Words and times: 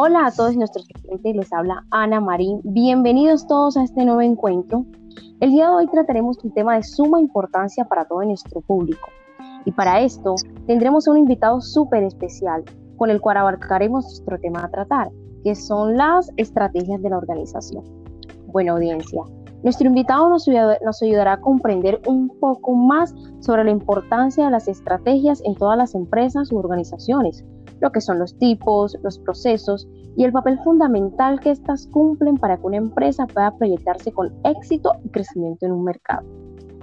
Hola 0.00 0.26
a 0.26 0.30
todos 0.30 0.56
nuestros 0.56 0.86
clientes, 0.86 1.34
les 1.34 1.52
habla 1.52 1.84
Ana 1.90 2.20
Marín. 2.20 2.60
Bienvenidos 2.62 3.48
todos 3.48 3.76
a 3.76 3.82
este 3.82 4.04
nuevo 4.04 4.20
encuentro. 4.20 4.86
El 5.40 5.50
día 5.50 5.68
de 5.68 5.74
hoy 5.74 5.88
trataremos 5.88 6.38
un 6.44 6.52
tema 6.52 6.76
de 6.76 6.84
suma 6.84 7.18
importancia 7.18 7.84
para 7.84 8.04
todo 8.04 8.22
nuestro 8.22 8.60
público. 8.60 9.08
Y 9.64 9.72
para 9.72 10.00
esto 10.00 10.36
tendremos 10.68 11.08
un 11.08 11.18
invitado 11.18 11.60
súper 11.60 12.04
especial 12.04 12.62
con 12.96 13.10
el 13.10 13.20
cual 13.20 13.38
abarcaremos 13.38 14.04
nuestro 14.04 14.38
tema 14.38 14.66
a 14.66 14.70
tratar, 14.70 15.08
que 15.42 15.56
son 15.56 15.96
las 15.96 16.30
estrategias 16.36 17.02
de 17.02 17.10
la 17.10 17.18
organización. 17.18 17.82
Buena 18.46 18.74
audiencia, 18.74 19.24
nuestro 19.64 19.88
invitado 19.88 20.28
nos, 20.28 20.46
nos 20.46 21.02
ayudará 21.02 21.32
a 21.32 21.40
comprender 21.40 22.00
un 22.06 22.28
poco 22.38 22.72
más 22.76 23.12
sobre 23.40 23.64
la 23.64 23.72
importancia 23.72 24.44
de 24.44 24.52
las 24.52 24.68
estrategias 24.68 25.42
en 25.44 25.56
todas 25.56 25.76
las 25.76 25.96
empresas 25.96 26.52
u 26.52 26.58
organizaciones, 26.58 27.44
lo 27.80 27.90
que 27.92 28.00
son 28.00 28.18
los 28.18 28.36
tipos, 28.38 28.96
los 29.02 29.18
procesos 29.18 29.88
y 30.16 30.24
el 30.24 30.32
papel 30.32 30.58
fundamental 30.64 31.40
que 31.40 31.50
éstas 31.50 31.86
cumplen 31.92 32.36
para 32.36 32.56
que 32.56 32.66
una 32.66 32.76
empresa 32.76 33.26
pueda 33.26 33.56
proyectarse 33.56 34.12
con 34.12 34.32
éxito 34.44 34.92
y 35.04 35.10
crecimiento 35.10 35.66
en 35.66 35.72
un 35.72 35.84
mercado. 35.84 36.26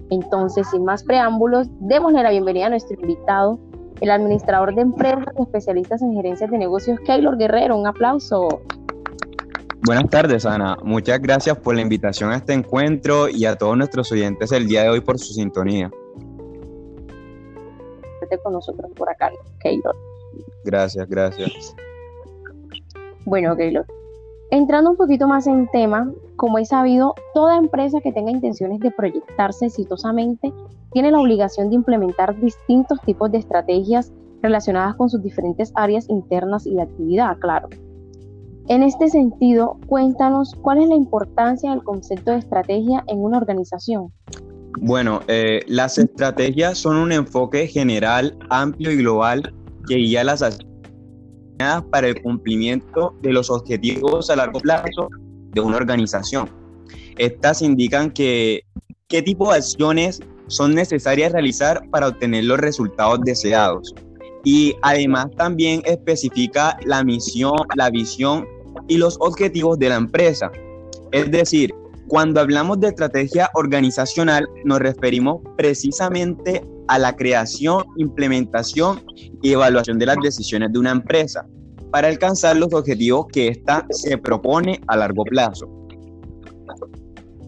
Entonces, 0.09 0.67
sin 0.69 0.85
más 0.85 1.03
preámbulos, 1.03 1.67
démosle 1.79 2.23
la 2.23 2.29
bienvenida 2.29 2.67
a 2.67 2.69
nuestro 2.69 2.99
invitado, 2.99 3.59
el 4.01 4.11
administrador 4.11 4.75
de 4.75 4.81
empresas 4.81 5.25
y 5.37 5.41
especialistas 5.41 6.01
en 6.01 6.13
gerencias 6.13 6.51
de 6.51 6.57
negocios, 6.57 6.99
Keylor 7.05 7.37
Guerrero. 7.37 7.77
Un 7.77 7.87
aplauso. 7.87 8.61
Buenas 9.85 10.09
tardes, 10.09 10.45
Ana. 10.45 10.77
Muchas 10.83 11.19
gracias 11.21 11.57
por 11.57 11.75
la 11.75 11.81
invitación 11.81 12.31
a 12.31 12.37
este 12.37 12.53
encuentro 12.53 13.29
y 13.29 13.45
a 13.45 13.55
todos 13.55 13.77
nuestros 13.77 14.11
oyentes 14.11 14.51
el 14.51 14.67
día 14.67 14.83
de 14.83 14.89
hoy 14.89 15.01
por 15.01 15.19
su 15.19 15.33
sintonía. 15.33 15.91
con 18.43 18.53
nosotros 18.53 18.91
por 18.95 19.09
acá, 19.09 19.31
Keylor. 19.59 19.95
Gracias, 20.65 21.07
gracias. 21.07 21.75
Bueno, 23.25 23.55
Keylor. 23.55 23.85
Entrando 24.51 24.91
un 24.91 24.97
poquito 24.97 25.27
más 25.27 25.47
en 25.47 25.67
tema, 25.71 26.11
como 26.35 26.57
he 26.57 26.65
sabido, 26.65 27.13
toda 27.33 27.57
empresa 27.57 27.99
que 28.01 28.11
tenga 28.11 28.31
intenciones 28.31 28.79
de 28.79 28.91
proyectarse 28.91 29.67
exitosamente 29.67 30.53
tiene 30.91 31.11
la 31.11 31.19
obligación 31.19 31.69
de 31.69 31.75
implementar 31.75 32.39
distintos 32.39 32.99
tipos 33.01 33.31
de 33.31 33.39
estrategias 33.39 34.11
relacionadas 34.41 34.95
con 34.95 35.09
sus 35.09 35.21
diferentes 35.21 35.71
áreas 35.75 36.09
internas 36.09 36.65
y 36.65 36.75
de 36.75 36.83
actividad, 36.83 37.37
claro. 37.39 37.69
En 38.67 38.81
este 38.81 39.09
sentido, 39.09 39.77
cuéntanos 39.87 40.55
cuál 40.61 40.81
es 40.81 40.89
la 40.89 40.95
importancia 40.95 41.71
del 41.71 41.83
concepto 41.83 42.31
de 42.31 42.37
estrategia 42.37 43.03
en 43.07 43.19
una 43.23 43.37
organización. 43.37 44.11
Bueno, 44.81 45.21
eh, 45.27 45.61
las 45.67 45.97
estrategias 45.97 46.77
son 46.77 46.97
un 46.97 47.11
enfoque 47.11 47.67
general, 47.67 48.37
amplio 48.49 48.91
y 48.91 48.97
global 48.97 49.53
que 49.87 49.95
guía 49.95 50.23
las 50.23 50.41
acciones 50.41 50.75
para 51.91 52.07
el 52.07 52.21
cumplimiento 52.21 53.15
de 53.21 53.31
los 53.33 53.49
objetivos 53.49 54.29
a 54.29 54.35
largo 54.35 54.59
plazo 54.59 55.09
de 55.53 55.61
una 55.61 55.77
organización. 55.77 56.49
Estas 57.17 57.61
indican 57.61 58.11
que 58.11 58.61
qué 59.07 59.21
tipo 59.21 59.51
de 59.51 59.57
acciones 59.57 60.21
son 60.47 60.75
necesarias 60.75 61.31
realizar 61.31 61.81
para 61.89 62.09
obtener 62.09 62.43
los 62.43 62.59
resultados 62.59 63.21
deseados. 63.23 63.93
Y 64.43 64.75
además 64.83 65.27
también 65.37 65.81
especifica 65.85 66.77
la 66.85 67.03
misión, 67.03 67.55
la 67.75 67.89
visión 67.89 68.45
y 68.87 68.97
los 68.97 69.17
objetivos 69.19 69.79
de 69.79 69.89
la 69.89 69.95
empresa. 69.95 70.51
Es 71.11 71.31
decir, 71.31 71.73
cuando 72.07 72.41
hablamos 72.41 72.79
de 72.79 72.89
estrategia 72.89 73.49
organizacional 73.55 74.47
nos 74.63 74.79
referimos 74.79 75.41
precisamente 75.57 76.61
a 76.87 76.99
la 76.99 77.15
creación, 77.15 77.83
implementación 77.97 79.01
y 79.41 79.51
evaluación 79.51 79.97
de 79.99 80.05
las 80.05 80.17
decisiones 80.21 80.71
de 80.71 80.79
una 80.79 80.91
empresa 80.91 81.45
para 81.91 82.07
alcanzar 82.07 82.57
los 82.57 82.73
objetivos 82.73 83.27
que 83.31 83.47
ésta 83.47 83.85
se 83.89 84.17
propone 84.17 84.81
a 84.87 84.97
largo 84.97 85.23
plazo. 85.23 85.67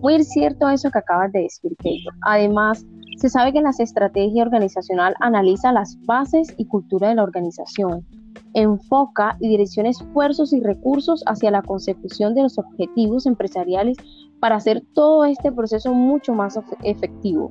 Muy 0.02 0.24
cierto 0.24 0.70
eso 0.70 0.90
que 0.92 1.00
acabas 1.00 1.32
de 1.32 1.42
decir, 1.42 1.76
Keito. 1.82 2.12
Además, 2.22 2.86
se 3.18 3.30
sabe 3.30 3.52
que 3.52 3.62
la 3.62 3.72
estrategia 3.72 4.44
organizacional 4.44 5.16
analiza 5.20 5.72
las 5.72 5.98
bases 6.06 6.54
y 6.58 6.66
cultura 6.68 7.10
de 7.10 7.16
la 7.16 7.24
organización, 7.24 8.06
enfoca 8.54 9.36
y 9.40 9.50
direcciona 9.50 9.90
esfuerzos 9.90 10.54
y 10.54 10.60
recursos 10.60 11.24
hacia 11.26 11.52
la 11.52 11.64
consecución 11.64 12.36
de 12.36 12.44
los 12.44 12.58
objetivos 12.60 13.26
empresariales 13.26 13.98
para 14.40 14.58
hacer 14.58 14.84
todo 14.94 15.26
este 15.26 15.52
proceso 15.52 15.94
mucho 15.94 16.34
más 16.34 16.60
efectivo. 16.84 17.50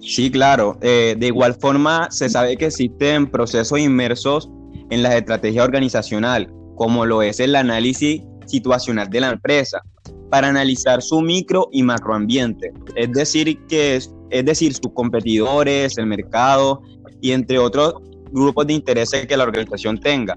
Sí, 0.00 0.30
claro. 0.30 0.78
Eh, 0.80 1.16
de 1.18 1.26
igual 1.26 1.54
forma, 1.54 2.10
se 2.10 2.28
sabe 2.28 2.56
que 2.56 2.66
existen 2.66 3.26
procesos 3.30 3.78
inmersos 3.78 4.48
en 4.90 5.02
la 5.02 5.16
estrategia 5.16 5.64
organizacional, 5.64 6.52
como 6.76 7.04
lo 7.04 7.22
es 7.22 7.40
el 7.40 7.56
análisis 7.56 8.22
situacional 8.46 9.10
de 9.10 9.20
la 9.20 9.30
empresa, 9.30 9.82
para 10.30 10.48
analizar 10.48 11.02
su 11.02 11.20
micro 11.20 11.68
y 11.72 11.82
macroambiente, 11.82 12.72
es 12.96 13.12
decir, 13.12 13.58
que 13.66 13.96
es, 13.96 14.12
es 14.30 14.44
decir, 14.44 14.74
sus 14.74 14.92
competidores, 14.92 15.96
el 15.98 16.06
mercado 16.06 16.82
y 17.20 17.32
entre 17.32 17.58
otros 17.58 17.94
grupos 18.30 18.66
de 18.66 18.74
intereses 18.74 19.26
que 19.26 19.36
la 19.36 19.44
organización 19.44 19.98
tenga. 19.98 20.34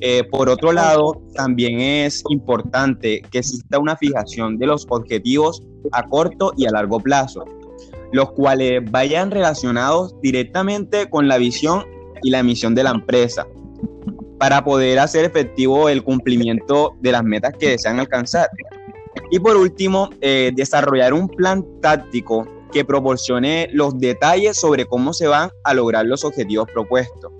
Eh, 0.00 0.24
por 0.24 0.50
otro 0.50 0.72
lado, 0.72 1.22
también 1.34 1.80
es 1.80 2.22
importante 2.28 3.22
que 3.30 3.38
exista 3.38 3.78
una 3.78 3.96
fijación 3.96 4.58
de 4.58 4.66
los 4.66 4.86
objetivos 4.90 5.62
a 5.92 6.02
corto 6.02 6.52
y 6.56 6.66
a 6.66 6.70
largo 6.70 7.00
plazo, 7.00 7.44
los 8.12 8.32
cuales 8.32 8.82
vayan 8.90 9.30
relacionados 9.30 10.14
directamente 10.20 11.08
con 11.08 11.28
la 11.28 11.38
visión 11.38 11.84
y 12.22 12.30
la 12.30 12.42
misión 12.42 12.74
de 12.74 12.84
la 12.84 12.90
empresa, 12.90 13.46
para 14.38 14.64
poder 14.64 14.98
hacer 14.98 15.24
efectivo 15.24 15.88
el 15.88 16.02
cumplimiento 16.02 16.94
de 17.00 17.12
las 17.12 17.22
metas 17.22 17.54
que 17.58 17.70
desean 17.70 18.00
alcanzar. 18.00 18.48
Y 19.30 19.38
por 19.38 19.56
último, 19.56 20.10
eh, 20.20 20.50
desarrollar 20.54 21.12
un 21.12 21.28
plan 21.28 21.64
táctico 21.80 22.46
que 22.72 22.84
proporcione 22.84 23.68
los 23.72 23.98
detalles 23.98 24.58
sobre 24.58 24.86
cómo 24.86 25.12
se 25.12 25.26
van 25.26 25.50
a 25.64 25.74
lograr 25.74 26.06
los 26.06 26.24
objetivos 26.24 26.68
propuestos. 26.72 27.32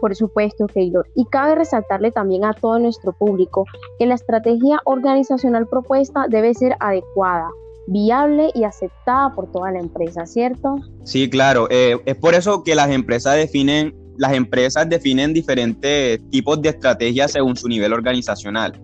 Por 0.00 0.16
supuesto, 0.16 0.66
Keylor. 0.66 1.06
Y 1.14 1.26
cabe 1.26 1.56
resaltarle 1.56 2.10
también 2.10 2.44
a 2.44 2.54
todo 2.54 2.78
nuestro 2.78 3.12
público 3.12 3.66
que 3.98 4.06
la 4.06 4.14
estrategia 4.14 4.80
organizacional 4.84 5.66
propuesta 5.68 6.26
debe 6.28 6.54
ser 6.54 6.74
adecuada, 6.80 7.50
viable 7.90 8.50
y 8.54 8.62
aceptada 8.64 9.34
por 9.34 9.50
toda 9.50 9.72
la 9.72 9.80
empresa, 9.80 10.24
¿cierto? 10.24 10.76
Sí, 11.04 11.28
claro. 11.28 11.66
Eh, 11.70 11.98
es 12.06 12.16
por 12.16 12.34
eso 12.34 12.62
que 12.62 12.74
las 12.74 12.88
empresas 12.90 13.34
definen, 13.34 13.94
las 14.16 14.32
empresas 14.32 14.88
definen 14.88 15.34
diferentes 15.34 16.20
tipos 16.30 16.62
de 16.62 16.68
estrategias 16.70 17.32
según 17.32 17.56
su 17.56 17.68
nivel 17.68 17.92
organizacional. 17.92 18.80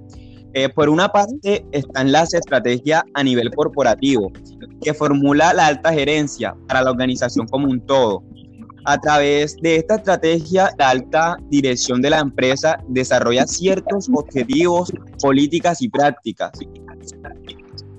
Eh, 0.55 0.69
por 0.71 0.89
una 0.89 1.09
parte 1.09 1.65
están 1.71 2.11
las 2.11 2.35
estrategias 2.35 3.05
a 3.15 3.23
nivel 3.23 3.51
corporativo, 3.55 4.33
que 4.83 4.93
formula 4.93 5.53
la 5.53 5.67
alta 5.67 5.93
gerencia 5.93 6.57
para 6.67 6.83
la 6.83 6.91
organización 6.91 7.47
como 7.47 7.69
un 7.69 7.81
todo. 7.81 8.25
A 8.87 8.99
través 8.99 9.57
de 9.59 9.77
esta 9.77 9.97
estrategia, 9.97 10.71
la 10.79 10.91
alta 10.91 11.37
dirección 11.51 12.01
de 12.01 12.11
la 12.11 12.21
empresa 12.21 12.79
desarrolla 12.89 13.47
ciertos 13.47 14.09
objetivos, 14.13 14.93
políticas 15.21 15.83
y 15.83 15.89
prácticas. 15.89 16.53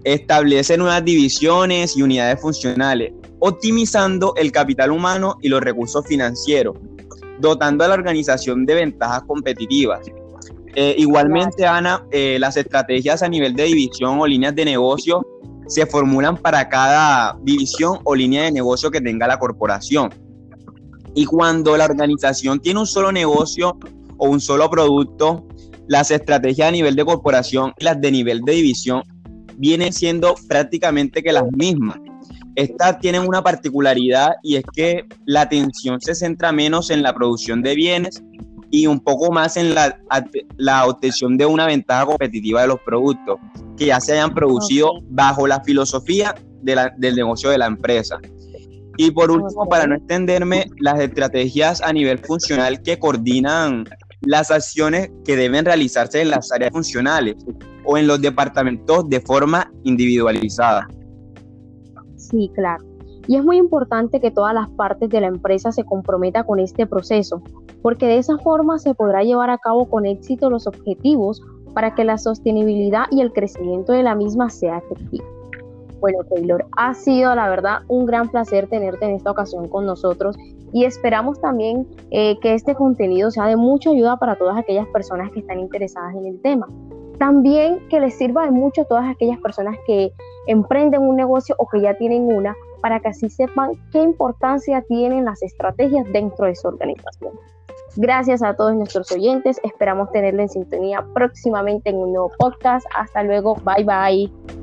Establece 0.07 0.77
nuevas 0.77 1.03
divisiones 1.03 1.97
y 1.97 2.01
unidades 2.01 2.39
funcionales, 2.39 3.11
optimizando 3.39 4.33
el 4.37 4.51
capital 4.51 4.91
humano 4.91 5.37
y 5.41 5.49
los 5.49 5.61
recursos 5.61 6.05
financieros, 6.07 6.77
dotando 7.39 7.83
a 7.83 7.89
la 7.89 7.95
organización 7.95 8.65
de 8.65 8.75
ventajas 8.75 9.23
competitivas 9.23 9.99
eh, 10.79 10.93
igualmente, 10.99 11.65
Ana, 11.65 12.05
eh, 12.11 12.37
las 12.39 12.55
estrategias 12.55 13.23
a 13.23 13.27
nivel 13.27 13.55
de 13.55 13.63
división 13.63 14.19
o 14.19 14.27
líneas 14.27 14.53
de 14.53 14.63
negocio 14.63 15.25
se 15.65 15.87
formulan 15.87 16.37
para 16.37 16.69
cada 16.69 17.35
división 17.41 17.97
o 18.03 18.13
línea 18.13 18.43
de 18.43 18.51
negocio 18.51 18.91
que 18.91 19.01
tenga 19.01 19.25
la 19.25 19.39
corporación. 19.39 20.13
Y 21.15 21.25
cuando 21.25 21.75
la 21.77 21.85
organización 21.85 22.59
tiene 22.59 22.79
un 22.79 22.85
solo 22.85 23.11
negocio 23.11 23.75
o 24.17 24.29
un 24.29 24.39
solo 24.39 24.69
producto, 24.69 25.47
las 25.87 26.11
estrategias 26.11 26.67
a 26.67 26.71
nivel 26.71 26.95
de 26.95 27.05
corporación 27.05 27.73
y 27.79 27.83
las 27.83 27.99
de 27.99 28.11
nivel 28.11 28.41
de 28.41 28.51
división 28.51 29.01
vienen 29.57 29.91
siendo 29.91 30.35
prácticamente 30.47 31.21
que 31.21 31.31
las 31.31 31.45
mismas. 31.51 31.97
Estas 32.55 32.99
tienen 32.99 33.27
una 33.27 33.43
particularidad 33.43 34.31
y 34.41 34.55
es 34.55 34.63
que 34.73 35.05
la 35.25 35.41
atención 35.41 36.01
se 36.01 36.15
centra 36.15 36.51
menos 36.51 36.89
en 36.89 37.03
la 37.03 37.13
producción 37.13 37.61
de 37.61 37.75
bienes 37.75 38.23
y 38.71 38.87
un 38.87 38.99
poco 38.99 39.31
más 39.31 39.57
en 39.57 39.75
la, 39.75 39.99
la 40.57 40.85
obtención 40.87 41.37
de 41.37 41.45
una 41.45 41.67
ventaja 41.67 42.05
competitiva 42.05 42.61
de 42.61 42.67
los 42.67 42.79
productos 42.81 43.37
que 43.77 43.87
ya 43.87 43.99
se 43.99 44.13
hayan 44.13 44.33
producido 44.33 44.91
bajo 45.09 45.47
la 45.47 45.63
filosofía 45.63 46.35
del 46.61 47.15
negocio 47.15 47.49
de 47.49 47.59
la 47.59 47.67
empresa. 47.67 48.17
Y 48.97 49.11
por 49.11 49.29
último, 49.29 49.69
para 49.69 49.85
no 49.85 49.95
extenderme, 49.95 50.65
las 50.79 50.99
estrategias 50.99 51.81
a 51.81 51.93
nivel 51.93 52.17
funcional 52.17 52.81
que 52.81 52.97
coordinan 52.97 53.85
las 54.21 54.49
acciones 54.49 55.11
que 55.23 55.35
deben 55.35 55.63
realizarse 55.63 56.21
en 56.21 56.31
las 56.31 56.51
áreas 56.51 56.71
funcionales 56.71 57.35
o 57.87 57.97
en 57.97 58.05
los 58.05 58.21
departamentos 58.21 59.09
de 59.09 59.21
forma 59.21 59.71
individualizada. 59.83 60.87
Sí, 62.17 62.51
claro. 62.53 62.83
Y 63.27 63.37
es 63.37 63.43
muy 63.43 63.57
importante 63.57 64.19
que 64.19 64.29
todas 64.29 64.53
las 64.53 64.69
partes 64.71 65.09
de 65.09 65.21
la 65.21 65.27
empresa 65.27 65.71
se 65.71 65.83
comprometan 65.83 66.45
con 66.45 66.59
este 66.59 66.85
proceso, 66.85 67.41
porque 67.81 68.05
de 68.05 68.17
esa 68.17 68.37
forma 68.37 68.77
se 68.77 68.93
podrá 68.93 69.23
llevar 69.23 69.49
a 69.49 69.57
cabo 69.57 69.89
con 69.89 70.05
éxito 70.05 70.49
los 70.49 70.67
objetivos 70.67 71.41
para 71.73 71.95
que 71.95 72.03
la 72.03 72.17
sostenibilidad 72.17 73.05
y 73.09 73.21
el 73.21 73.31
crecimiento 73.31 73.93
de 73.93 74.03
la 74.03 74.15
misma 74.15 74.49
sea 74.49 74.79
efectivo. 74.79 75.25
Bueno, 75.99 76.19
Taylor, 76.29 76.65
ha 76.77 76.93
sido 76.93 77.33
la 77.35 77.49
verdad 77.49 77.79
un 77.87 78.05
gran 78.05 78.29
placer 78.29 78.67
tenerte 78.67 79.05
en 79.05 79.15
esta 79.15 79.31
ocasión 79.31 79.67
con 79.67 79.85
nosotros 79.85 80.37
y 80.73 80.85
esperamos 80.85 81.39
también 81.41 81.87
eh, 82.11 82.37
que 82.39 82.53
este 82.53 82.75
contenido 82.75 83.31
sea 83.31 83.47
de 83.47 83.55
mucha 83.55 83.89
ayuda 83.89 84.17
para 84.17 84.35
todas 84.35 84.57
aquellas 84.57 84.87
personas 84.87 85.31
que 85.31 85.39
están 85.39 85.59
interesadas 85.59 86.13
en 86.15 86.25
el 86.27 86.41
tema. 86.41 86.67
También 87.19 87.87
que 87.89 87.99
les 87.99 88.17
sirva 88.17 88.45
de 88.45 88.51
mucho 88.51 88.81
a 88.81 88.85
todas 88.85 89.09
aquellas 89.09 89.39
personas 89.39 89.75
que 89.85 90.11
emprenden 90.47 91.01
un 91.01 91.15
negocio 91.15 91.55
o 91.57 91.67
que 91.67 91.81
ya 91.81 91.95
tienen 91.95 92.31
una, 92.31 92.55
para 92.81 92.99
que 92.99 93.09
así 93.09 93.29
sepan 93.29 93.71
qué 93.91 94.01
importancia 94.01 94.83
tienen 94.87 95.25
las 95.25 95.41
estrategias 95.41 96.05
dentro 96.11 96.45
de 96.45 96.55
su 96.55 96.67
organización. 96.67 97.33
Gracias 97.95 98.43
a 98.43 98.55
todos 98.55 98.75
nuestros 98.75 99.11
oyentes, 99.11 99.59
esperamos 99.63 100.11
tenerlo 100.11 100.43
en 100.43 100.49
sintonía 100.49 101.03
próximamente 101.15 101.89
en 101.89 101.97
un 101.97 102.13
nuevo 102.13 102.31
podcast. 102.37 102.85
Hasta 102.95 103.23
luego, 103.23 103.55
bye 103.65 103.83
bye. 103.83 104.56